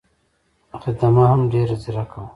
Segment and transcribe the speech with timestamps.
[0.81, 2.27] خدمه هم ډېره ځیرکه وه.